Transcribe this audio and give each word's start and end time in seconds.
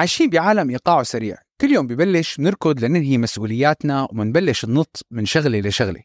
عايشين 0.00 0.30
بعالم 0.30 0.70
إيقاعه 0.70 1.02
سريع. 1.02 1.38
كل 1.60 1.70
يوم 1.70 1.86
ببلش 1.86 2.40
نركض 2.40 2.84
لننهي 2.84 3.18
مسؤولياتنا 3.18 4.08
ومنبلش 4.10 4.64
ننط 4.64 5.06
من 5.10 5.24
شغلة 5.24 5.60
لشغلة. 5.60 6.02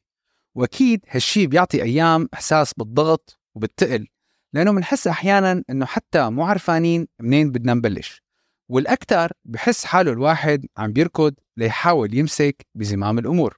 وأكيد 0.55 1.05
هالشي 1.09 1.47
بيعطي 1.47 1.83
أيام 1.83 2.29
إحساس 2.33 2.73
بالضغط 2.73 3.39
وبالتقل 3.55 4.07
لأنه 4.53 4.71
منحس 4.71 5.07
أحيانا 5.07 5.63
إنه 5.69 5.85
حتى 5.85 6.29
مو 6.29 6.43
عرفانين 6.43 7.07
منين 7.19 7.51
بدنا 7.51 7.73
نبلش. 7.73 8.21
والأكثر 8.69 9.31
بحس 9.45 9.85
حاله 9.85 10.11
الواحد 10.11 10.65
عم 10.77 10.93
بيركض 10.93 11.33
ليحاول 11.57 12.13
يمسك 12.13 12.65
بزمام 12.75 13.19
الأمور. 13.19 13.57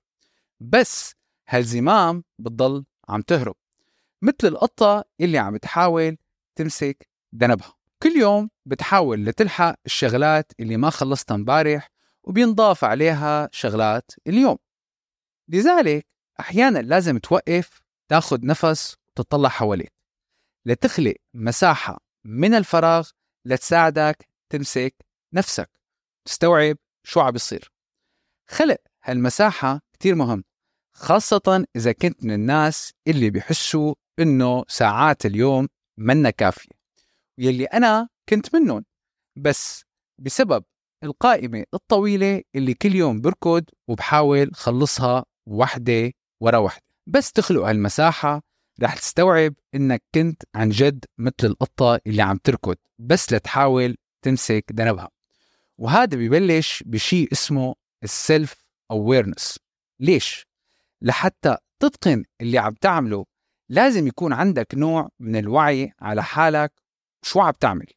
بس 0.59 1.15
هالزمام 1.49 2.23
بتضل 2.39 2.85
عم 3.09 3.21
تهرب. 3.21 3.55
مثل 4.21 4.47
القطة 4.47 5.03
اللي 5.21 5.37
عم 5.37 5.57
تحاول 5.57 6.17
تمسك 6.55 7.07
ذنبها 7.35 7.76
كل 8.03 8.09
يوم 8.09 8.49
بتحاول 8.65 9.25
لتلحق 9.25 9.75
الشغلات 9.85 10.51
اللي 10.59 10.77
ما 10.77 10.89
خلصتها 10.89 11.35
امبارح 11.35 11.89
وبينضاف 12.23 12.83
عليها 12.83 13.49
شغلات 13.51 14.11
اليوم. 14.27 14.57
لذلك 15.49 16.07
أحيانا 16.39 16.79
لازم 16.79 17.17
توقف 17.17 17.81
تاخد 18.07 18.43
نفس 18.43 18.95
وتطلع 19.07 19.49
حواليك. 19.49 19.93
لتخلق 20.65 21.15
مساحة 21.33 21.99
من 22.25 22.53
الفراغ 22.53 23.09
لتساعدك 23.45 24.29
تمسك 24.49 24.95
نفسك 25.33 25.69
تستوعب 26.25 26.77
شو 27.03 27.19
عم 27.19 27.31
بيصير. 27.31 27.71
خلق 28.49 28.77
هالمساحة 29.03 29.81
كتير 29.93 30.15
مهم 30.15 30.43
خاصة 30.93 31.65
إذا 31.75 31.91
كنت 31.91 32.23
من 32.23 32.31
الناس 32.31 32.93
اللي 33.07 33.29
بيحسوا 33.29 33.95
إنه 34.19 34.65
ساعات 34.67 35.25
اليوم 35.25 35.67
منا 35.97 36.29
كافية. 36.29 36.76
يلي 37.37 37.65
أنا 37.65 38.09
كنت 38.29 38.55
منهم. 38.55 38.85
بس 39.35 39.83
بسبب 40.19 40.63
القائمة 41.03 41.63
الطويلة 41.73 42.41
اللي 42.55 42.73
كل 42.73 42.95
يوم 42.95 43.21
بركض 43.21 43.63
وبحاول 43.87 44.51
خلصها 44.55 45.25
وحدة 45.45 46.11
ورا 46.41 46.57
وحدة. 46.57 46.83
بس 47.07 47.31
تخلق 47.31 47.63
هالمساحة 47.65 48.41
رح 48.83 48.95
تستوعب 48.95 49.53
إنك 49.75 50.03
كنت 50.15 50.43
عن 50.55 50.69
جد 50.69 51.05
مثل 51.17 51.33
القطة 51.43 51.99
اللي 52.07 52.21
عم 52.21 52.37
تركض 52.37 52.75
بس 52.99 53.33
لتحاول 53.33 53.97
تمسك 54.21 54.65
ذنبها 54.73 55.09
وهذا 55.77 56.17
ببلش 56.17 56.83
بشيء 56.85 57.31
اسمه 57.31 57.75
السيلف 58.03 58.65
awareness 58.93 59.57
ليش؟ 59.99 60.47
لحتى 61.01 61.57
تتقن 61.79 62.23
اللي 62.41 62.57
عم 62.57 62.73
تعمله 62.73 63.25
لازم 63.69 64.07
يكون 64.07 64.33
عندك 64.33 64.75
نوع 64.75 65.09
من 65.19 65.35
الوعي 65.35 65.93
على 65.99 66.23
حالك 66.23 66.73
شو 67.25 67.39
عم 67.41 67.51
تعمل. 67.51 67.87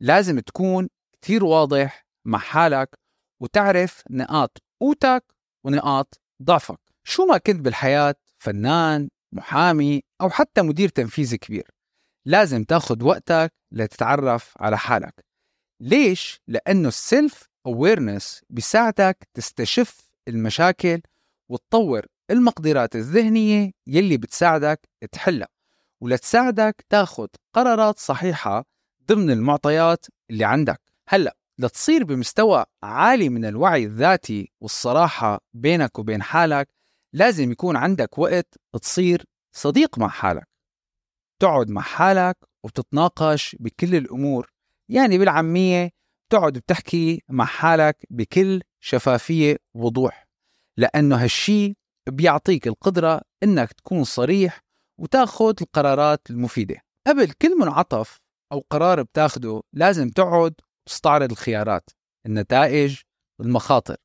لازم 0.00 0.38
تكون 0.40 0.88
كثير 1.22 1.44
واضح 1.44 2.06
مع 2.24 2.38
حالك 2.38 2.98
وتعرف 3.42 4.02
نقاط 4.10 4.58
قوتك 4.80 5.24
ونقاط 5.64 6.20
ضعفك. 6.42 6.80
شو 7.04 7.26
ما 7.26 7.38
كنت 7.38 7.60
بالحياة 7.60 8.14
فنان 8.38 9.08
محامي 9.32 10.02
أو 10.20 10.30
حتى 10.30 10.62
مدير 10.62 10.88
تنفيذي 10.88 11.38
كبير 11.38 11.70
لازم 12.26 12.64
تاخد 12.64 13.02
وقتك 13.02 13.52
لتتعرف 13.72 14.54
على 14.60 14.78
حالك. 14.78 15.24
ليش؟ 15.80 16.40
لأنه 16.48 16.88
السيلف 16.88 17.48
awareness 17.68 18.40
بيساعدك 18.50 19.28
تستشف 19.34 20.10
المشاكل 20.28 21.00
وتطور 21.48 22.06
المقدرات 22.30 22.96
الذهنية 22.96 23.70
يلي 23.86 24.16
بتساعدك 24.16 24.88
تحلها. 25.12 25.48
ولتساعدك 26.00 26.84
تاخد 26.88 27.28
قرارات 27.54 27.98
صحيحة 27.98 28.64
ضمن 29.08 29.30
المعطيات 29.30 30.06
اللي 30.30 30.44
عندك. 30.44 30.80
هلأ 31.08 31.36
لتصير 31.58 32.04
بمستوى 32.04 32.64
عالي 32.82 33.28
من 33.28 33.44
الوعي 33.44 33.84
الذاتي 33.84 34.52
والصراحة 34.60 35.40
بينك 35.54 35.98
وبين 35.98 36.22
حالك 36.22 36.68
لازم 37.12 37.52
يكون 37.52 37.76
عندك 37.76 38.18
وقت 38.18 38.54
تصير 38.82 39.24
صديق 39.52 39.98
مع 39.98 40.08
حالك. 40.08 40.48
تقعد 41.38 41.70
مع 41.70 41.82
حالك 41.82 42.36
وتتناقش 42.64 43.56
بكل 43.60 43.94
الأمور. 43.94 44.52
يعني 44.88 45.18
بالعامية 45.18 45.90
تقعد 46.30 46.52
بتحكي 46.52 47.22
مع 47.28 47.44
حالك 47.44 47.96
بكل 48.10 48.62
شفافية 48.80 49.56
ووضوح 49.74 50.28
لأنه 50.76 51.16
هالشي 51.16 51.76
بيعطيك 52.08 52.66
القدرة 52.66 53.20
إنك 53.42 53.72
تكون 53.72 54.04
صريح 54.04 54.62
وتاخذ 55.00 55.54
القرارات 55.60 56.30
المفيدة. 56.30 56.80
قبل 57.06 57.32
كل 57.32 57.58
منعطف 57.58 58.20
أو 58.52 58.64
قرار 58.70 59.02
بتاخده 59.02 59.62
لازم 59.72 60.08
تقعد 60.08 60.54
وتستعرض 60.86 61.30
الخيارات 61.30 61.90
النتائج 62.26 63.00
والمخاطر 63.40 63.96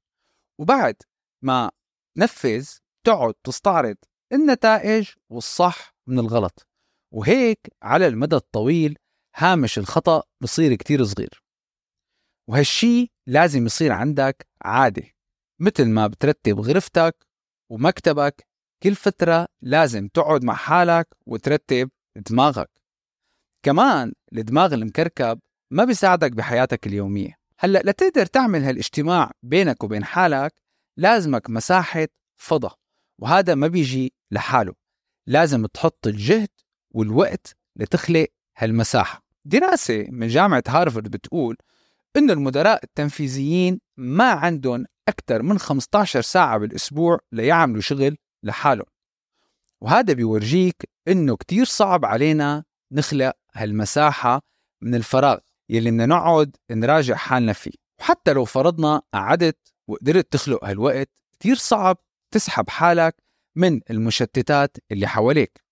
وبعد 0.62 0.96
ما 1.44 1.72
تنفذ 2.18 2.70
تقعد 3.06 3.34
تستعرض 3.44 3.96
النتائج 4.34 5.10
والصح 5.32 5.96
من 6.10 6.20
الغلط. 6.20 6.68
وهيك 7.14 7.60
على 7.84 8.08
المدى 8.08 8.36
الطويل 8.36 8.98
هامش 9.36 9.78
الخطأ 9.78 10.24
بصير 10.44 10.76
كتير 10.76 11.04
صغير. 11.04 11.44
وهالشي 12.50 13.12
لازم 13.28 13.66
يصير 13.66 13.92
عندك 13.92 14.48
عادة 14.62 15.04
مثل 15.62 15.86
ما 15.86 16.08
بترتب 16.08 16.60
غرفتك 16.60 17.28
ومكتبك 17.72 18.48
كل 18.84 18.96
فترة 18.96 19.48
لازم 19.62 20.08
تقعد 20.08 20.44
مع 20.44 20.54
حالك 20.54 21.08
وترتب 21.26 21.90
دماغك. 22.16 22.70
كمان 23.64 24.14
الدماغ 24.34 24.74
المكركب 24.74 25.40
ما 25.72 25.84
بيساعدك 25.84 26.32
بحياتك 26.32 26.88
اليومية. 26.88 27.38
هلأ 27.60 27.80
لتقدر 27.86 28.26
تعمل 28.26 28.64
هالاجتماع 28.64 29.32
بينك 29.44 29.84
وبين 29.84 30.04
حالك 30.04 30.54
لازمك 30.98 31.50
مساحة 31.50 32.08
فضا 32.38 32.76
وهذا 33.22 33.56
ما 33.56 33.68
بيجي 33.68 34.14
لحاله. 34.32 34.74
لازم 35.28 35.66
تحط 35.66 36.08
الجهد 36.08 36.50
والوقت 36.92 37.56
لتخلق 37.76 38.28
هالمساحة. 38.58 39.26
دراسة 39.46 40.06
من 40.10 40.28
جامعة 40.28 40.64
هارفارد 40.68 41.12
بتقول 41.12 41.58
إنه 42.18 42.34
المدراء 42.34 42.84
التنفيذيين 42.84 43.80
ما 43.98 44.32
عندهم 44.32 44.86
أكثر 45.08 45.42
من 45.42 45.60
15 45.60 46.22
ساعة 46.22 46.58
بالأسبوع 46.58 47.20
ليعملوا 47.32 47.82
شغل 47.82 48.18
لحالهم 48.46 48.86
وهذا 49.82 50.14
بيورجيك 50.14 50.90
إنه 51.08 51.36
كتير 51.36 51.66
صعب 51.66 52.06
علينا 52.06 52.64
نخلق 52.92 53.34
هالمساحة 53.54 54.42
من 54.82 54.96
الفراغ 54.96 55.38
يلي 55.70 55.92
بدنا 55.92 56.06
نقعد 56.06 56.56
نراجع 56.72 57.16
حالنا 57.16 57.54
فيه. 57.54 57.72
وحتى 58.00 58.34
لو 58.34 58.46
فرضنا 58.46 59.02
قعدت 59.14 59.58
وقدرت 59.88 60.32
تخلق 60.34 60.66
هالوقت 60.66 61.10
كتير 61.32 61.56
صعب 61.56 61.98
تسحب 62.32 62.70
حالك 62.70 63.16
من 63.56 63.82
المشتتات 63.90 64.78
اللي 64.92 65.08
حواليك. 65.08 65.64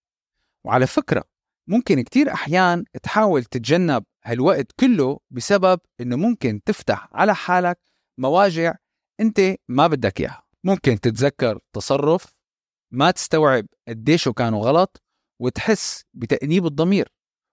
وعلى 0.66 0.88
فكرة 0.88 1.24
ممكن 1.68 2.02
كتير 2.02 2.34
أحيان 2.34 2.84
تحاول 3.04 3.44
تتجنب 3.44 4.04
هالوقت 4.26 4.72
كله 4.80 5.20
بسبب 5.32 5.80
إنه 6.02 6.16
ممكن 6.16 6.62
تفتح 6.66 7.10
على 7.12 7.36
حالك 7.36 7.80
مواجع 8.18 8.76
أنت 9.20 9.42
ما 9.68 9.88
بدك 9.88 10.22
إياها. 10.22 10.44
ممكن 10.64 11.00
تتذكر 11.00 11.60
تصرف 11.74 12.36
ما 12.94 13.12
تستوعب 13.12 13.66
قديشو 13.88 14.34
كانوا 14.34 14.66
غلط 14.66 15.02
وتحس 15.40 16.04
بتأنيب 16.14 16.66
الضمير. 16.66 17.10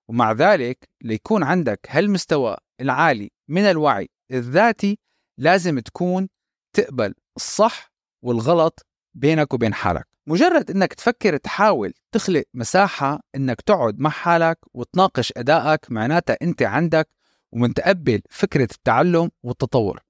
ومع 0.09 0.33
ذلك 0.33 0.89
ليكون 1.03 1.43
عندك 1.43 1.87
هالمستوى 1.89 2.57
العالي 2.81 3.31
من 3.49 3.63
الوعي 3.63 4.09
الذاتي 4.31 4.99
لازم 5.39 5.79
تكون 5.79 6.29
تقبل 6.77 7.15
الصح 7.37 7.93
والغلط 8.23 8.87
بينك 9.15 9.55
وبين 9.55 9.75
حالك. 9.75 10.07
مجرد 10.27 10.71
إنك 10.71 10.95
تفكر 10.95 11.37
تحاول 11.37 11.95
تخلق 12.13 12.45
مساحة 12.55 13.21
إنك 13.35 13.61
تقعد 13.61 13.99
مع 13.99 14.11
حالك 14.11 14.59
وتناقش 14.75 15.33
أدائك 15.37 15.91
معناتها 15.91 16.37
أنت 16.43 16.63
عندك 16.63 17.09
ومتقبل 17.53 18.21
فكرة 18.31 18.69
التعلم 18.73 19.31
والتطور. 19.43 20.01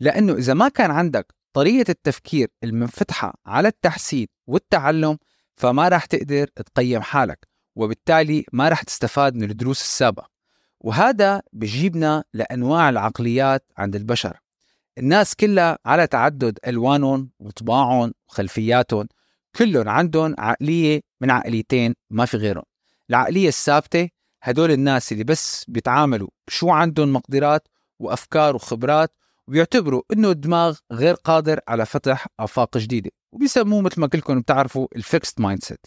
لأنه 0.00 0.32
إذا 0.32 0.54
ما 0.54 0.68
كان 0.68 0.90
عندك 0.90 1.34
طريقة 1.52 1.90
التفكير 1.90 2.48
المنفتحة 2.64 3.34
على 3.46 3.68
التحسين 3.68 4.26
والتعلم 4.46 5.18
فما 5.56 5.88
راح 5.88 6.04
تقدر 6.04 6.46
تقيم 6.46 7.02
حالك 7.02 7.48
وبالتالي 7.76 8.44
ما 8.52 8.68
راح 8.68 8.82
تستفاد 8.82 9.34
من 9.34 9.50
الدروس 9.50 9.80
السابقة. 9.80 10.28
وهذا 10.80 11.42
بجيبنا 11.52 12.24
لأنواع 12.34 12.88
العقليات 12.88 13.66
عند 13.78 13.96
البشر. 13.96 14.38
الناس 14.98 15.34
كلها 15.34 15.78
على 15.86 16.06
تعدد 16.06 16.58
ألوانهم 16.66 17.30
وطباعهم 17.38 18.12
وخلفياتهم 18.28 19.08
كلهم 19.56 19.88
عندهم 19.88 20.34
عقلية 20.38 21.00
من 21.20 21.30
عقليتين 21.30 21.94
ما 22.10 22.24
في 22.24 22.36
غيرهم. 22.36 22.64
العقلية 23.10 23.48
الثابتة 23.48 24.08
هدول 24.42 24.70
الناس 24.70 25.12
اللي 25.12 25.24
بس 25.24 25.64
بيتعاملوا 25.68 26.28
شو 26.48 26.70
عندهم 26.70 27.12
مقدرات 27.12 27.68
وأفكار 27.98 28.54
وخبرات 28.54 29.14
وبيعتبروا 29.50 30.02
إنه 30.12 30.30
الدماغ 30.30 30.78
غير 30.92 31.14
قادر 31.14 31.60
على 31.68 31.86
فتح 31.86 32.26
آفاق 32.40 32.78
جديدة. 32.78 33.10
وبيسموه 33.32 33.80
مثل 33.80 34.00
ما 34.00 34.06
كلكم 34.06 34.40
بتعرفوا 34.40 34.86
ال 34.96 35.40
fixed 35.40 35.64
mindset 35.64 35.86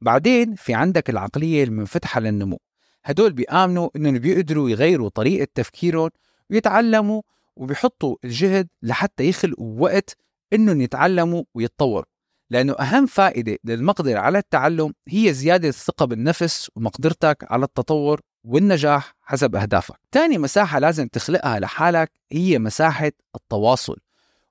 بعدين 0.00 0.54
في 0.54 0.74
عندك 0.74 1.10
العقلية 1.10 1.64
المنفتحة 1.64 2.20
للنمو. 2.20 2.60
هدول 3.04 3.32
بيآمنوا 3.32 3.88
إنهم 3.96 4.18
بيقدروا 4.18 4.70
يغيروا 4.70 5.08
طريقة 5.08 5.48
تفكيرهم 5.54 6.10
ويتعلموا 6.50 7.22
وبيحطوا 7.56 8.16
الجهد 8.24 8.68
لحتى 8.82 9.28
يخلقوا 9.28 9.80
وقت 9.80 10.16
إنهم 10.52 10.80
يتعلموا 10.80 11.44
ويتطوروا. 11.54 12.04
لأنه 12.50 12.72
أهم 12.72 13.06
فائدة 13.06 13.58
للمقدرة 13.64 14.18
على 14.18 14.38
التعلم 14.38 14.94
هي 15.08 15.32
زيادة 15.32 15.68
الثقة 15.68 16.06
بالنفس 16.06 16.70
ومقدرتك 16.76 17.46
على 17.50 17.64
التطور 17.64 18.20
والنجاح 18.44 19.14
حسب 19.22 19.56
أهدافك. 19.56 20.00
تاني 20.12 20.38
مساحة 20.38 20.78
لازم 20.78 21.08
تخلقها 21.08 21.60
لحالك 21.60 22.12
هي 22.32 22.58
مساحة 22.58 23.12
التواصل 23.36 23.96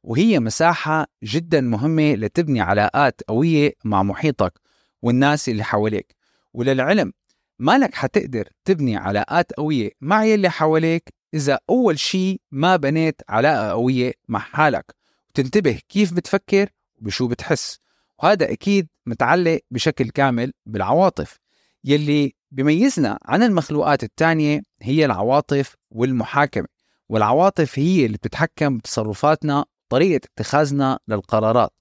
وهي 0.04 0.40
مساحة 0.40 1.07
جدا 1.24 1.62
مهمة 1.62 2.13
لتبني 2.13 2.62
علاقات 2.62 3.22
قوية 3.28 3.74
مع 3.84 4.04
محيطك 4.04 4.54
والناس 5.01 5.50
اللي 5.50 5.63
حواليك. 5.63 6.16
وللعلم 6.54 7.13
مالك 7.60 7.94
حتقدر 7.95 8.50
تبني 8.66 8.98
علاقات 8.98 9.54
قوية 9.54 9.92
مع 10.01 10.24
يلي 10.24 10.50
حواليك 10.50 11.13
إذا 11.34 11.60
أول 11.69 12.00
شيء 12.00 12.42
ما 12.51 12.75
بنيت 12.75 13.22
علاقة 13.30 13.69
قوية 13.69 14.13
مع 14.28 14.40
حالك. 14.40 14.95
وتنتبه 15.30 15.80
كيف 15.90 16.13
بتفكر 16.13 16.69
وبشو 16.95 17.28
بتحس. 17.28 17.80
وهذا 18.24 18.51
أكيد 18.51 18.88
متعلق 19.06 19.60
بشكل 19.72 20.10
كامل 20.10 20.54
بالعواطف 20.66 21.40
يلي 21.84 22.36
بيميزنا 22.54 23.20
عن 23.26 23.44
المخلوقات 23.44 24.04
التانية 24.04 24.62
هي 24.82 25.06
العواطف 25.06 25.76
والمحاكمة 25.92 26.68
والعواطف 27.10 27.80
هي 27.80 28.06
اللي 28.06 28.18
بتتحكم 28.18 28.78
بتصرفاتنا 28.78 29.66
طريقة 29.90 30.22
اتخاذنا 30.38 31.00
للقرارات. 31.08 31.74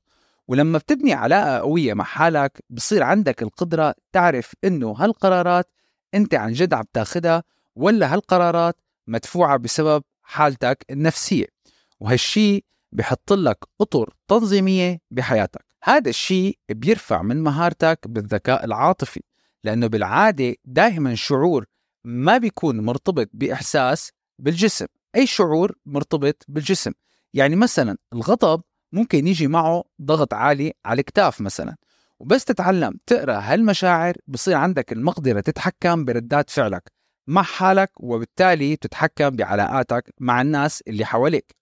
ولما 0.49 0.79
بتبني 0.79 1.13
علاقة 1.13 1.59
قوية 1.59 1.95
مع 1.95 2.05
حالك 2.05 2.65
بصير 2.71 3.03
عندك 3.03 3.43
القدرة 3.43 3.95
تعرف 4.13 4.53
إنه 4.65 4.95
هالقرارات 4.99 5.71
أنت 6.15 6.35
عن 6.35 6.53
جد 6.53 6.75
عم 6.75 6.85
تاخدها 6.93 7.43
ولا 7.77 8.15
هالقرارات 8.15 8.81
مدفوعة 9.07 9.57
بسبب 9.57 10.03
حالتك 10.23 10.85
النفسية. 10.91 11.47
وهالشي 12.01 12.65
بحط 12.93 13.33
لك 13.33 13.59
أطر 13.81 14.15
تنظيمية 14.29 14.99
بحياتك. 15.11 15.65
هذا 15.83 16.09
الشيء 16.09 16.59
بيرفع 16.69 17.23
من 17.23 17.43
مهارتك 17.43 17.99
بالذكاء 18.07 18.65
العاطفي. 18.65 19.21
لأنه 19.65 19.87
بالعادة 19.87 20.55
دائما 20.65 21.15
شعور 21.15 21.67
ما 22.05 22.39
بيكون 22.39 22.81
مرتبط 22.81 23.29
بإحساس 23.33 24.13
بالجسم. 24.39 24.87
أي 25.17 25.27
شعور 25.27 25.79
مرتبط 25.87 26.45
بالجسم؟ 26.49 26.93
يعني 27.35 27.57
مثلا 27.57 27.97
الغضب 28.13 28.63
ممكن 28.93 29.27
يجي 29.27 29.47
معه 29.47 29.85
ضغط 30.03 30.35
عالي 30.35 30.73
على 30.85 31.01
الكتاف 31.01 31.41
مثلا. 31.41 31.77
وبس 32.21 32.45
تتعلم 32.45 32.99
تقرأ 33.07 33.39
هالمشاعر 33.39 34.15
بصير 34.27 34.55
عندك 34.55 34.93
المقدرة 34.93 35.41
تتحكم 35.41 36.05
بردات 36.05 36.51
فعلك 36.51 36.93
مع 37.27 37.43
حالك 37.43 37.91
وبالتالي 38.01 38.77
تتحكم 38.77 39.31
بعلاقاتك 39.31 40.15
مع 40.21 40.41
الناس 40.41 40.83
اللي 40.89 41.05
حواليك. 41.05 41.57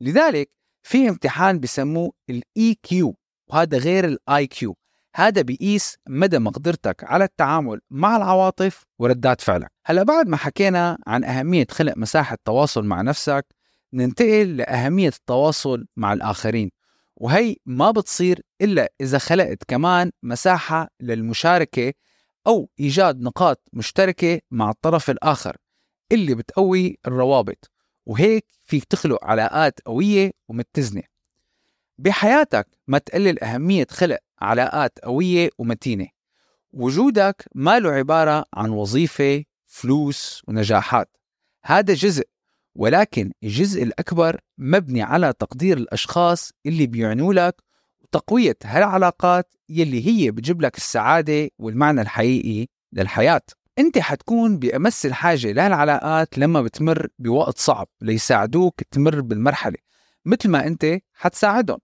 لذلك 0.00 0.50
في 0.82 1.08
امتحان 1.08 1.60
بسموه 1.60 2.12
ال 2.30 2.74
EQ 2.82 3.16
وهذا 3.48 3.78
غير 3.78 4.04
ال 4.04 4.46
IQ 4.46 4.76
هذا 5.18 5.42
بيقيس 5.42 5.98
مدى 6.08 6.38
مقدرتك 6.38 7.04
على 7.04 7.24
التعامل 7.24 7.80
مع 7.90 8.16
العواطف 8.16 8.84
وردات 8.98 9.40
فعلك. 9.40 9.72
هلا 9.86 10.02
بعد 10.02 10.28
ما 10.28 10.36
حكينا 10.36 10.98
عن 11.06 11.24
أهمية 11.24 11.66
خلق 11.70 11.96
مساحة 11.96 12.38
تواصل 12.44 12.84
مع 12.84 13.02
نفسك 13.02 13.46
ننتقل 13.92 14.56
لأهمية 14.56 15.08
التواصل 15.08 15.86
مع 15.96 16.12
الآخرين. 16.12 16.70
وهي 17.16 17.56
ما 17.66 17.90
بتصير 17.90 18.42
إلا 18.60 18.92
إذا 19.00 19.18
خلقت 19.18 19.64
كمان 19.68 20.10
مساحة 20.22 20.88
للمشاركة 21.00 21.92
أو 22.46 22.70
إيجاد 22.80 23.20
نقاط 23.20 23.68
مشتركة 23.72 24.40
مع 24.50 24.70
الطرف 24.70 25.10
الآخر 25.10 25.56
اللي 26.12 26.34
بتقوي 26.34 26.98
الروابط. 27.06 27.70
وهيك 28.06 28.46
فيك 28.64 28.84
تخلق 28.84 29.24
علاقات 29.24 29.80
قوية 29.80 30.32
ومتزنة. 30.48 31.02
بحياتك 31.98 32.66
ما 32.86 32.98
تقلل 32.98 33.44
أهمية 33.44 33.86
خلق 33.90 34.18
علاقات 34.40 34.98
قوية 35.04 35.50
ومتينة. 35.58 36.06
وجودك 36.72 37.44
ما 37.54 37.78
له 37.78 37.90
عبارة 37.90 38.44
عن 38.54 38.70
وظيفة 38.70 39.44
فلوس 39.66 40.42
ونجاحات. 40.48 41.16
هذا 41.64 41.94
جزء 41.94 42.24
ولكن 42.74 43.32
الجزء 43.42 43.82
الأكبر 43.82 44.40
مبني 44.58 45.02
على 45.02 45.32
تقدير 45.32 45.76
الأشخاص 45.76 46.52
اللي 46.66 46.86
بيعنوا 46.86 47.34
لك 47.34 47.62
وتقوية 48.00 48.56
هالعلاقات 48.64 49.54
يلي 49.68 50.06
هي 50.06 50.30
بتجيب 50.30 50.62
لك 50.62 50.76
السعادة 50.76 51.48
والمعنى 51.58 52.00
الحقيقي 52.00 52.66
للحياة. 52.92 53.42
أنت 53.78 53.98
حتكون 53.98 54.58
بأمس 54.58 55.06
الحاجة 55.06 55.52
لهالعلاقات 55.52 56.38
لما 56.38 56.62
بتمر 56.62 57.08
بوقت 57.18 57.58
صعب 57.58 57.88
ليساعدوك 58.00 58.82
تمر 58.90 59.20
بالمرحلة. 59.20 59.76
مثل 60.24 60.48
ما 60.48 60.66
أنت 60.66 60.98
حتساعدهم. 61.14 61.78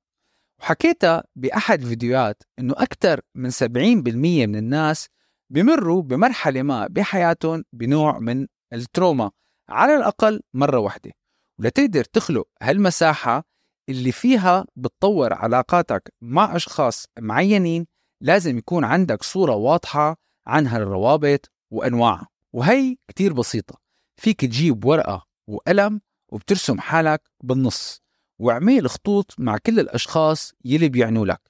وحكيتها 0.62 1.24
بأحد 1.36 1.82
الفيديوهات 1.82 2.42
إنه 2.58 2.74
أكثر 2.76 3.20
من 3.34 3.50
70% 3.50 4.46
من 4.46 4.56
الناس 4.56 5.08
بمروا 5.50 6.02
بمرحلة 6.02 6.62
ما 6.62 6.86
بحياتهم 6.86 7.64
بنوع 7.72 8.18
من 8.18 8.46
التروما 8.72 9.30
على 9.68 9.96
الأقل 9.96 10.40
مرة 10.54 10.78
واحدة. 10.78 11.10
ولتقدر 11.58 12.04
تخلق 12.04 12.48
هالمساحة 12.62 13.44
اللي 13.88 14.12
فيها 14.12 14.66
بتطور 14.76 15.32
علاقاتك 15.32 16.12
مع 16.20 16.56
أشخاص 16.56 17.06
معينين 17.18 17.86
لازم 18.20 18.58
يكون 18.58 18.84
عندك 18.84 19.22
صورة 19.22 19.54
واضحة 19.54 20.16
عن 20.46 20.66
هالروابط 20.66 21.50
وأنواعها. 21.70 22.28
وهي 22.52 22.96
كتير 23.08 23.32
بسيطة. 23.32 23.78
فيك 24.16 24.40
تجيب 24.40 24.84
ورقة 24.84 25.26
وقلم 25.46 26.00
وبترسم 26.28 26.80
حالك 26.80 27.22
بالنص. 27.44 28.01
واعمل 28.38 28.90
خطوط 28.90 29.34
مع 29.38 29.58
كل 29.58 29.80
الأشخاص 29.80 30.54
يلي 30.64 30.88
بيعنوا 30.88 31.26
لك 31.26 31.40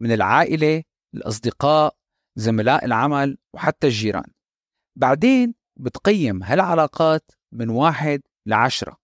من 0.00 0.12
العائلة 0.12 0.82
الأصدقاء 1.14 1.94
زملاء 2.36 2.84
العمل 2.84 3.38
وحتى 3.54 3.86
الجيران. 3.86 4.30
بعدين 4.96 5.54
بتقيم 5.76 6.42
هالعلاقات 6.42 7.30
من 7.52 7.68
واحد 7.70 8.20
لعشرة 8.46 8.96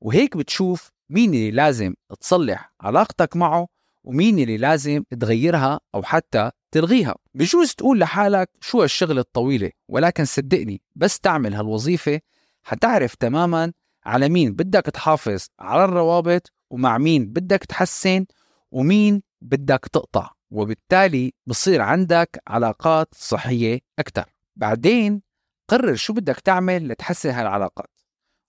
وهيك 0.00 0.36
بتشوف 0.36 0.90
مين 1.10 1.34
اللي 1.34 1.50
لازم 1.50 1.94
تصلح 2.20 2.72
علاقتك 2.80 3.36
معه 3.36 3.68
ومين 4.04 4.38
اللي 4.38 4.56
لازم 4.56 5.02
تغيرها 5.20 5.80
أو 5.94 6.02
حتى 6.02 6.50
تلغيها. 6.72 7.14
بجوز 7.34 7.74
تقول 7.74 8.00
لحالك 8.00 8.50
شو 8.60 8.84
الشغل 8.84 9.18
الطويلة 9.18 9.70
ولكن 9.88 10.24
صدقني 10.24 10.82
بس 10.96 11.20
تعمل 11.20 11.54
هالوظيفة 11.54 12.20
حتعرف 12.62 13.14
تماما 13.14 13.72
على 14.04 14.28
مين 14.28 14.52
بدك 14.52 14.82
تحافظ 14.82 15.46
على 15.60 15.84
الروابط 15.84 16.52
ومع 16.70 16.98
مين 16.98 17.26
بدك 17.26 17.64
تحسن 17.64 18.26
ومين 18.70 19.22
بدك 19.42 19.88
تقطع 19.92 20.30
وبالتالي 20.50 21.32
بصير 21.46 21.80
عندك 21.82 22.42
علاقات 22.48 23.08
صحية 23.14 23.80
أكثر 23.98 24.24
بعدين 24.56 25.22
قرر 25.68 25.94
شو 25.94 26.12
بدك 26.12 26.40
تعمل 26.40 26.88
لتحسن 26.88 27.30
هالعلاقات. 27.30 27.90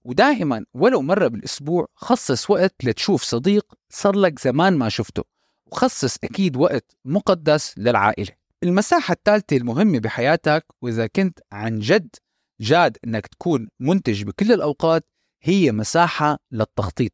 ودائما 0.06 0.66
ولو 0.74 1.02
مرة 1.02 1.28
بالأسبوع 1.28 1.88
خصص 1.96 2.50
وقت 2.50 2.76
لتشوف 2.84 3.24
صديق 3.24 3.74
صار 3.90 4.16
لك 4.16 4.40
زمان 4.40 4.78
ما 4.78 4.90
شفته 4.90 5.24
وخصص 5.72 6.18
أكيد 6.24 6.58
وقت 6.58 6.96
مقدس 7.06 7.78
للعائلة. 7.78 8.32
المساحة 8.64 9.12
الثالثة 9.14 9.58
المهمة 9.58 10.00
بحياتك 10.00 10.66
وإذا 10.82 11.08
كنت 11.08 11.40
عن 11.52 11.80
جد 11.80 12.16
جاد 12.62 12.98
أنك 13.06 13.28
تكون 13.28 13.70
منتج 13.80 14.24
بكل 14.24 14.52
الأوقات 14.52 15.06
هي 15.42 15.72
مساحة 15.72 16.40
للتخطيط. 16.52 17.12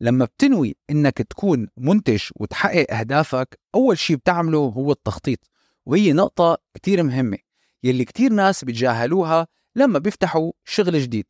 لما 0.00 0.24
بتنوي 0.24 0.76
إنك 0.90 1.18
تكون 1.18 1.68
منتج 1.76 2.22
وتحقق 2.36 2.94
أهدافك 2.94 3.60
أول 3.74 3.98
شيء 3.98 4.16
بتعمله 4.16 4.58
هو 4.58 4.92
التخطيط 4.92 5.38
وهي 5.86 6.12
نقطة 6.12 6.58
كتير 6.74 7.02
مهمة 7.02 7.38
يلي 7.84 8.04
كتير 8.04 8.32
ناس 8.32 8.64
بيتجاهلوها 8.64 9.46
لما 9.76 9.98
بيفتحوا 9.98 10.52
شغل 10.64 11.00
جديد. 11.00 11.26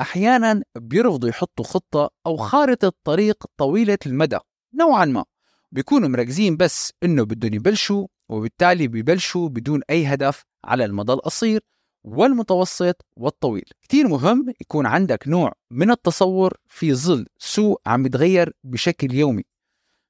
أحيانا 0.00 0.62
بيرفضوا 0.76 1.28
يحطوا 1.28 1.64
خطة 1.64 2.10
أو 2.26 2.36
خارطة 2.36 2.92
طريق 3.04 3.44
طويلة 3.56 3.98
المدى 4.06 4.38
نوعا 4.74 5.04
ما. 5.04 5.24
بيكونوا 5.72 6.08
مركزين 6.08 6.56
بس 6.56 6.92
إنه 7.02 7.22
بدهم 7.24 7.54
يبلشوا 7.54 8.06
وبالتالي 8.28 8.88
بيبلشوا 8.88 9.48
بدون 9.48 9.80
أي 9.90 10.06
هدف 10.06 10.44
على 10.64 10.84
المدى 10.84 11.12
القصير. 11.12 11.60
والمتوسط 12.04 13.04
والطويل. 13.16 13.64
كتير 13.82 14.08
مهم 14.08 14.46
يكون 14.60 14.86
عندك 14.86 15.28
نوع 15.28 15.52
من 15.70 15.90
التصور 15.90 16.54
في 16.68 16.94
ظل 16.94 17.26
سوق 17.38 17.82
عم 17.86 18.06
يتغير 18.06 18.52
بشكل 18.64 19.14
يومي. 19.14 19.44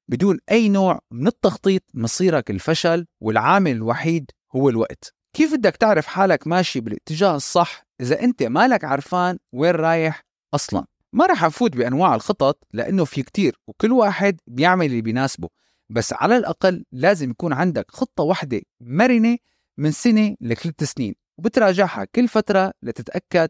بدون 0.08 0.38
أي 0.50 0.68
نوع 0.68 1.00
من 1.10 1.26
التخطيط 1.26 1.82
مصيرك 1.94 2.50
الفشل 2.50 3.06
والعامل 3.20 3.70
الوحيد 3.70 4.30
هو 4.56 4.68
الوقت. 4.68 5.14
كيف 5.32 5.54
بدك 5.54 5.76
تعرف 5.76 6.06
حالك 6.06 6.46
ماشي 6.46 6.80
بالاتجاه 6.80 7.36
الصح 7.36 7.86
إذا 8.00 8.20
أنت 8.20 8.42
مالك 8.42 8.84
عرفان 8.84 9.38
وين 9.52 9.70
رايح 9.70 10.24
أصلا؟ 10.54 10.84
ما 11.12 11.26
رح 11.26 11.44
أفوت 11.44 11.76
بأنواع 11.76 12.14
الخطط 12.14 12.58
لأنه 12.72 13.04
في 13.04 13.22
كتير 13.22 13.60
وكل 13.66 13.92
واحد 13.92 14.40
بيعمل 14.46 14.86
اللي 14.86 15.00
بيناسبه. 15.00 15.48
بس 15.90 16.12
على 16.12 16.36
الأقل 16.36 16.84
لازم 16.92 17.30
يكون 17.30 17.52
عندك 17.52 17.90
خطة 17.90 18.22
واحدة 18.22 18.60
مرنة 18.80 19.36
من 19.78 19.90
سنة 19.90 20.36
لثلاث 20.40 20.84
سنين. 20.84 21.14
وبتراجعها 21.38 22.04
كل 22.04 22.28
فترة 22.28 22.72
لتتأكد 22.82 23.48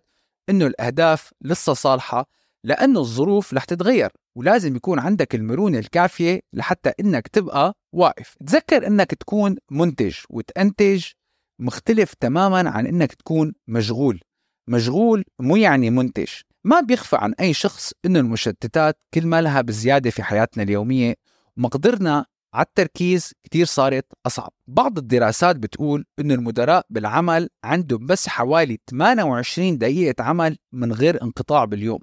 إنه 0.50 0.67
الأهداف 0.67 1.33
لسه 1.41 1.73
صالحة 1.73 2.26
لأنه 2.64 3.00
الظروف 3.00 3.55
رح 3.55 3.64
تتغير 3.64 4.11
ولازم 4.37 4.76
يكون 4.76 4.99
عندك 4.99 5.35
المرونة 5.35 5.79
الكافية 5.79 6.41
لحتى 6.53 6.93
إنك 7.00 7.29
تبقى 7.29 7.75
واقف. 7.93 8.35
تذكر 8.47 8.87
إنك 8.87 9.14
تكون 9.14 9.57
منتج 9.71 10.14
وتأنتج 10.31 11.05
مختلف 11.59 12.14
تماما 12.14 12.71
عن 12.71 12.87
إنك 12.87 13.14
تكون 13.14 13.53
مشغول. 13.69 14.21
مشغول 14.69 15.25
مو 15.41 15.57
يعني 15.57 15.91
منتج. 15.91 16.29
ما 16.64 16.81
بيخفى 16.81 17.17
عن 17.17 17.35
أي 17.41 17.55
شخص 17.55 17.93
إنه 18.07 18.19
المشتتات 18.19 18.99
كل 19.14 19.26
ما 19.26 19.43
لها 19.43 19.61
بزيادة 19.61 20.11
في 20.11 20.23
حياتنا 20.23 20.62
اليومية 20.62 21.14
ومقدرنا 21.57 22.26
على 22.54 22.64
التركيز 22.66 23.34
كتير 23.44 23.66
صارت 23.66 24.06
أصعب. 24.26 24.52
بعض 24.66 24.99
الدراسات 24.99 25.56
بتقول 25.56 26.06
إن 26.18 26.32
المدراء 26.32 26.87
بالعمل 26.90 27.49
عندهم 27.64 28.06
بس 28.06 28.28
حوالي 28.28 28.78
28 28.90 29.78
دقيقة 29.78 30.25
عمل 30.25 30.58
من 30.73 30.92
غير 30.92 31.23
انقطاع 31.23 31.64
باليوم. 31.64 31.99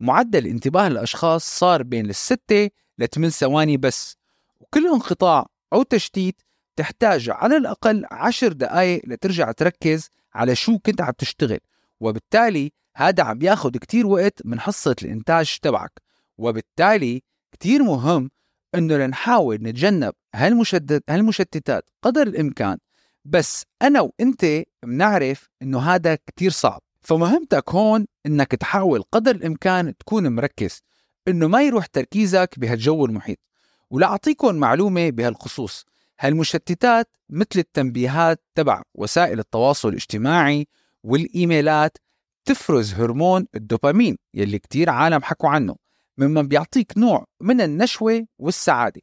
معدل 0.00 0.46
انتباه 0.46 0.86
الأشخاص 0.86 1.58
صار 1.58 1.82
بين 1.82 2.10
الستة 2.10 2.70
لثمان 2.98 3.30
ثواني 3.30 3.76
بس. 3.76 4.16
وكل 4.60 4.86
انقطاع 4.86 5.46
أو 5.72 5.82
تشتيت 5.82 6.42
تحتاج 6.76 7.30
على 7.30 7.56
الأقل 7.56 8.04
عشر 8.10 8.52
دقايق 8.52 9.02
لترجع 9.06 9.52
تركز 9.52 10.08
على 10.34 10.54
شو 10.54 10.78
كنت 10.78 11.00
عم 11.00 11.12
تشتغل. 11.18 11.58
وبالتالي 12.00 12.72
هذا 12.96 13.22
عم 13.22 13.42
ياخد 13.42 13.76
كتير 13.76 14.06
وقت 14.06 14.42
من 14.44 14.60
حصة 14.60 14.96
الإنتاج 15.02 15.58
تبعك. 15.62 16.02
وبالتالي 16.38 17.22
كتير 17.52 17.82
مهم 17.82 18.30
إنه 18.78 18.96
لنحاول 18.96 19.56
نتجنب 19.62 20.12
هالمشتت 20.34 21.04
هالمشتتات 21.10 21.84
قدر 22.02 22.22
الإمكان 22.22 22.78
بس 23.24 23.64
أنا 23.82 24.00
وإنت 24.00 24.64
بنعرف 24.82 25.50
إنه 25.62 25.78
هذا 25.78 26.14
كتير 26.14 26.50
صعب. 26.50 26.82
فمهمتك 27.00 27.70
هون 27.70 28.06
إنك 28.26 28.50
تحاول 28.54 29.02
قدر 29.12 29.30
الإمكان 29.30 29.96
تكون 29.96 30.28
مركز 30.28 30.82
إنه 31.28 31.48
ما 31.48 31.62
يروح 31.62 31.86
تركيزك 31.86 32.54
بهالجو 32.56 33.04
المحيط. 33.04 33.38
ولاعطيكم 33.90 34.54
معلومة 34.54 35.10
بهالخصوص. 35.10 35.86
هالمشتتات 36.20 37.16
مثل 37.30 37.48
التنبيهات 37.56 38.40
تبع 38.54 38.82
وسائل 38.94 39.38
التواصل 39.38 39.88
الاجتماعي 39.88 40.68
والإيميلات 41.04 41.98
تفرز 42.44 42.94
هرمون 42.94 43.46
الدوبامين 43.54 44.16
يلي 44.34 44.58
كتير 44.58 44.90
عالم 44.90 45.22
حكوا 45.22 45.48
عنه. 45.48 45.76
ممن 46.18 46.48
بيعطيك 46.48 46.98
نوع 46.98 47.26
من 47.40 47.60
النشوة 47.60 48.26
والسعادة. 48.38 49.00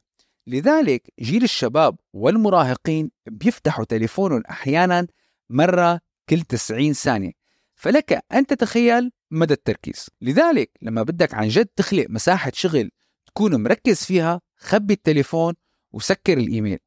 لذلك 0.48 1.14
جيل 1.20 1.44
الشباب 1.44 1.96
والمراهقين 2.14 3.12
بيفتحوا 3.26 3.86
تليفونهم 3.86 4.44
أحيانا 4.50 5.08
مرة 5.50 6.00
كل 6.30 6.42
90 6.42 6.94
ثانية. 6.94 7.32
فلك 7.76 8.24
أن 8.34 8.46
تتخيل 8.46 9.12
مدى 9.32 9.54
التركيز. 9.54 10.10
لذلك 10.22 10.72
لما 10.82 11.04
بدك 11.04 11.34
عن 11.34 11.48
جد 11.48 11.66
تخلق 11.66 12.06
مساحة 12.10 12.52
شغل 12.56 12.92
تكون 13.26 13.64
مركز 13.64 14.04
فيها 14.04 14.42
خبي 14.58 14.94
التليفون 14.94 15.54
وسكر 15.92 16.38
الإيميل. 16.38 16.80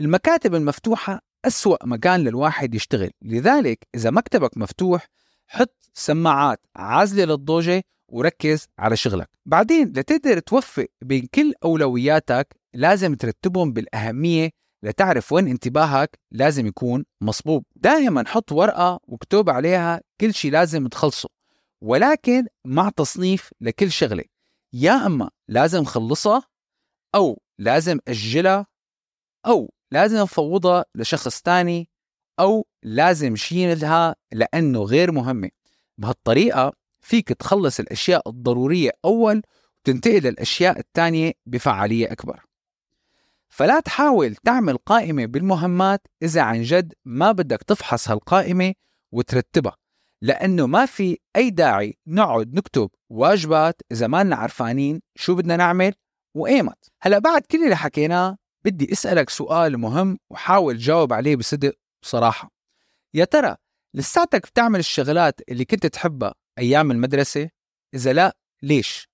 المكاتب 0.00 0.54
المفتوحة 0.54 1.20
أسوأ 1.44 1.86
مكان 1.86 2.20
للواحد 2.20 2.74
يشتغل. 2.74 3.10
لذلك 3.22 3.86
إذا 3.94 4.10
مكتبك 4.10 4.58
مفتوح 4.58 5.08
حط 5.46 5.76
سماعات 5.94 6.60
عازلة 6.76 7.24
للضوجة 7.24 7.84
وركز 8.08 8.66
على 8.78 8.96
شغلك. 8.96 9.30
بعدين 9.46 9.88
لتقدر 9.88 10.38
توفق 10.38 10.86
بين 11.02 11.28
كل 11.34 11.54
أولوياتك 11.64 12.56
لازم 12.74 13.14
ترتبهم 13.14 13.72
بالأهمية 13.72 14.50
لتعرف 14.82 15.32
وين 15.32 15.48
انتباهك 15.48 16.18
لازم 16.30 16.66
يكون 16.66 17.04
مصبوب. 17.20 17.64
دائما 17.76 18.24
حط 18.26 18.52
ورقة 18.52 19.00
واكتب 19.08 19.50
عليها 19.50 20.00
كل 20.20 20.34
شيء 20.34 20.52
لازم 20.52 20.86
تخلصه 20.86 21.28
ولكن 21.82 22.46
مع 22.64 22.88
تصنيف 22.88 23.50
لكل 23.60 23.90
شغلة. 23.90 24.24
يا 24.72 25.06
أما 25.06 25.30
لازم 25.48 25.84
خلصها 25.84 26.42
أو 27.14 27.42
لازم 27.58 27.98
أجلها 28.08 28.66
أو 29.46 29.72
لازم 29.92 30.26
فوضها 30.26 30.84
لشخص 30.94 31.40
تاني 31.40 31.88
أو 32.40 32.66
لازم 32.82 33.36
شيلها 33.36 34.16
لأنه 34.32 34.82
غير 34.82 35.12
مهمة. 35.12 35.50
بهالطريقة 35.98 36.72
فيك 37.04 37.28
تخلص 37.28 37.80
الأشياء 37.80 38.28
الضرورية 38.28 38.90
أول 39.04 39.42
وتنتقل 39.80 40.22
للأشياء 40.22 40.78
الثانية 40.78 41.32
بفعالية 41.46 42.12
أكبر. 42.12 42.40
فلا 43.48 43.80
تحاول 43.80 44.34
تعمل 44.34 44.76
قائمة 44.76 45.26
بالمهمات 45.26 46.06
إذا 46.22 46.42
عن 46.42 46.62
جد 46.62 46.94
ما 47.04 47.32
بدك 47.32 47.62
تفحص 47.62 48.10
هالقائمة 48.10 48.74
وترتبها 49.12 49.76
لأنه 50.22 50.66
ما 50.66 50.86
في 50.86 51.18
أي 51.36 51.50
داعي 51.50 51.98
نقعد 52.06 52.54
نكتب 52.54 52.90
واجبات 53.10 53.82
إذا 53.92 54.06
ما 54.06 54.36
عرفانين 54.36 55.00
شو 55.16 55.34
بدنا 55.34 55.56
نعمل 55.56 55.92
وإيمت. 56.34 56.90
هلأ 57.00 57.18
بعد 57.18 57.42
كل 57.42 57.64
اللي 57.64 57.76
حكيناه 57.76 58.36
بدي 58.64 58.92
أسألك 58.92 59.30
سؤال 59.30 59.78
مهم 59.78 60.18
وحاول 60.30 60.76
تجاوب 60.76 61.12
عليه 61.12 61.36
بصدق 61.36 61.74
بصراحة 62.02 62.50
يا 63.14 63.24
ترى 63.24 63.56
لساتك 63.94 64.46
بتعمل 64.46 64.78
الشغلات 64.78 65.40
اللي 65.48 65.64
كنت 65.64 65.86
تحبها 65.86 66.34
أيام 66.58 66.90
المدرسة؟ 66.90 67.48
إذا 67.94 68.12
لا 68.12 68.36
ليش؟ 68.62 69.08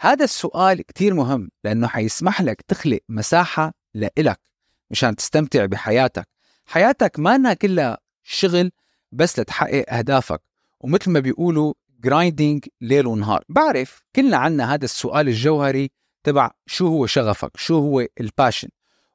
هذا 0.00 0.24
السؤال 0.24 0.82
كتير 0.82 1.14
مهم 1.14 1.50
لأنه 1.64 1.86
حيسمح 1.86 2.42
لك 2.42 2.62
تخلق 2.62 3.00
مساحة 3.08 3.72
لإلك 3.94 4.40
مشان 4.90 5.16
تستمتع 5.16 5.64
بحياتك 5.64 6.28
حياتك 6.66 7.18
ما 7.18 7.54
كلها 7.54 7.98
شغل 8.22 8.70
بس 9.12 9.40
لتحقق 9.40 9.92
أهدافك 9.92 10.42
ومثل 10.80 11.10
ما 11.10 11.20
بيقولوا 11.20 11.74
جرايندينج 12.00 12.64
ليل 12.80 13.06
ونهار 13.06 13.44
بعرف 13.48 14.02
كلنا 14.16 14.36
عنا 14.36 14.74
هذا 14.74 14.84
السؤال 14.84 15.28
الجوهري 15.28 15.90
تبع 16.24 16.50
شو 16.66 16.86
هو 16.86 17.06
شغفك 17.06 17.56
شو 17.56 17.78
هو 17.78 18.06
الباشن 18.20 18.68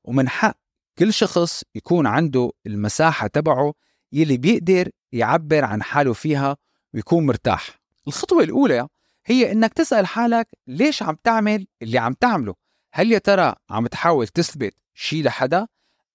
ومن 0.03 0.29
حق 0.29 0.57
كل 0.97 1.13
شخص 1.13 1.63
يكون 1.75 2.07
عنده 2.07 2.51
المساحة 2.67 3.27
تبعه 3.27 3.73
يلي 4.11 4.37
بيقدر 4.37 4.89
يعبر 5.11 5.65
عن 5.65 5.83
حاله 5.83 6.13
فيها 6.13 6.57
ويكون 6.95 7.25
مرتاح. 7.25 7.79
الخطوة 8.07 8.43
الأولى 8.43 8.87
هي 9.25 9.51
إنك 9.51 9.73
تسأل 9.73 10.07
حالك 10.07 10.47
ليش 10.67 11.03
عم 11.03 11.17
تعمل 11.23 11.67
اللي 11.81 11.97
عم 11.97 12.13
تعمله؟ 12.13 12.55
هل 12.93 13.11
يا 13.11 13.17
ترى 13.17 13.55
عم 13.69 13.87
تحاول 13.87 14.27
تثبت 14.27 14.73
شيء 14.93 15.23
لحدا؟ 15.23 15.67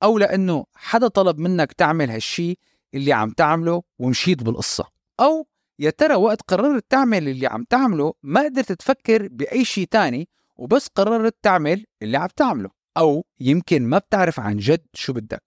أو 0.03 0.19
لأنه 0.19 0.67
حدا 0.75 1.09
طلب 1.09 1.39
منك 1.39 1.73
تعمل 1.73 2.11
هالشي 2.11 2.59
اللي 2.95 3.13
عم 3.13 3.31
تعمله 3.31 3.83
ومشيت 3.99 4.43
بالقصة. 4.43 4.85
أو 5.21 5.47
يا 5.79 5.91
ترى 5.91 6.15
وقت 6.15 6.43
قررت 6.43 6.85
تعمل 6.89 7.29
اللي 7.29 7.47
عم 7.47 7.65
تعمله 7.65 8.15
ما 8.23 8.41
قدرت 8.45 8.73
تفكر 8.73 9.29
بأي 9.29 9.65
شيء 9.65 9.87
تاني 9.91 10.29
وبس 10.57 10.89
قررت 10.89 11.37
تعمل 11.43 11.87
اللي 12.03 12.17
عم 12.19 12.29
تعمله. 12.37 12.71
أو 12.97 13.25
يمكن 13.41 13.83
ما 13.87 13.99
بتعرف 13.99 14.41
عن 14.41 14.57
جد 14.57 14.87
شو 14.95 15.13
بدك. 15.13 15.43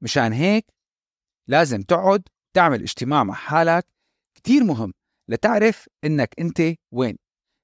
مشان 0.00 0.32
هيك 0.32 0.66
لازم 1.46 1.82
تقعد 1.82 2.22
تعمل 2.54 2.82
اجتماع 2.82 3.24
مع 3.24 3.34
حالك 3.34 3.97
كتير 4.38 4.64
مهم 4.64 4.92
لتعرف 5.28 5.88
إنك 6.04 6.34
أنت 6.38 6.62
وين. 6.92 7.16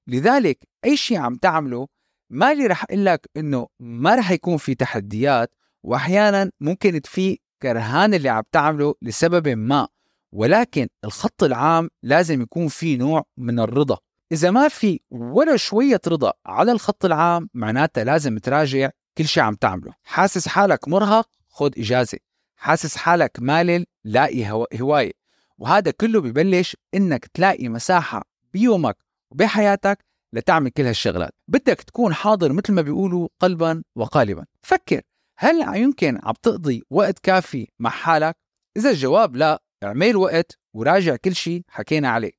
لذلك 0.07 0.59
أي 0.85 0.97
شيء 0.97 1.17
عم 1.17 1.35
تعمله 1.35 1.87
ما 2.29 2.53
لي 2.53 2.67
رح 2.67 2.83
أقول 2.83 3.05
لك 3.05 3.29
إنه 3.37 3.67
ما 3.79 4.15
رح 4.15 4.31
يكون 4.31 4.57
في 4.57 4.75
تحديات 4.75 5.55
واحيانا 5.83 6.51
ممكن 6.59 7.01
تفيق 7.01 7.41
كرهان 7.61 8.13
اللي 8.13 8.29
عم 8.29 8.43
تعمله 8.51 8.95
لسبب 9.01 9.47
ما. 9.47 9.87
ولكن 10.31 10.87
الخط 11.05 11.43
العام 11.43 11.89
لازم 12.03 12.41
يكون 12.41 12.67
في 12.67 12.97
نوع 12.97 13.23
من 13.37 13.59
الرضا. 13.59 13.97
إذا 14.31 14.51
ما 14.51 14.67
في 14.67 14.99
ولا 15.11 15.57
شوية 15.57 16.01
رضا 16.07 16.33
على 16.45 16.71
الخط 16.71 17.05
العام 17.05 17.49
معناتها 17.53 18.03
لازم 18.03 18.37
تراجع 18.37 18.89
كل 19.17 19.25
شيء 19.25 19.43
عم 19.43 19.55
تعمله. 19.55 19.93
حاسس 20.03 20.47
حالك 20.47 20.87
مرهق؟ 20.87 21.29
خد 21.49 21.79
إجازة. 21.79 22.17
حاسس 22.55 22.97
حالك 22.97 23.31
مالل؟ 23.39 23.85
لاقي 24.03 24.67
هواية. 24.81 25.24
وهذا 25.57 25.91
كله 25.91 26.21
ببلش 26.21 26.77
إنك 26.93 27.25
تلاقي 27.25 27.69
مساحة 27.69 28.23
بيومك 28.53 28.97
وبحياتك 29.31 30.05
لتعمل 30.33 30.69
كل 30.69 30.83
هالشغلات. 30.83 31.31
بدك 31.47 31.81
تكون 31.81 32.13
حاضر 32.13 32.53
مثل 32.53 32.73
ما 32.73 32.81
بيقولوا 32.81 33.27
قلبا 33.39 33.83
وقالبا. 33.95 34.45
فكر 34.61 35.01
هل 35.37 35.77
يمكن 35.81 36.19
عم 36.23 36.33
تقضي 36.41 36.83
وقت 36.89 37.19
كافي 37.19 37.67
مع 37.79 37.89
حالك؟ 37.89 38.37
إذا 38.77 38.89
الجواب 38.89 39.35
لا 39.35 39.61
اعمل 39.83 40.15
وقت 40.15 40.59
وراجع 40.73 41.15
كل 41.15 41.35
شيء 41.35 41.61
حكينا 41.67 42.09
عليه. 42.09 42.31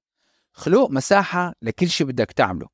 خلق 0.52 0.90
مساحة 0.90 1.54
لكل 1.62 1.88
شيء 1.88 2.06
بدك 2.06 2.32
تعمله. 2.32 2.68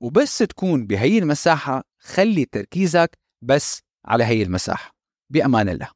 وبس 0.00 0.38
تكون 0.38 0.86
بهي 0.86 1.18
المساحة 1.18 1.84
خلي 1.98 2.44
تركيزك 2.44 3.18
بس 3.42 3.82
على 4.04 4.24
هي 4.24 4.42
المساحة. 4.42 4.96
بأمان 5.30 5.68
الله. 5.68 5.95